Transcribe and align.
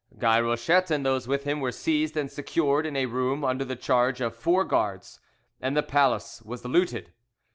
Guy 0.17 0.41
Rochette 0.41 0.89
and 0.89 1.05
those 1.05 1.27
with 1.27 1.43
him 1.43 1.59
were 1.59 1.71
seized 1.71 2.17
and 2.17 2.31
secured 2.31 2.87
in 2.87 2.95
a 2.95 3.05
room 3.05 3.43
under 3.45 3.63
the 3.63 3.75
charge 3.75 4.19
of 4.19 4.35
four 4.35 4.63
guards, 4.65 5.19
and 5.61 5.77
the 5.77 5.83
palace 5.83 6.41
was 6.41 6.65
looted. 6.65 7.13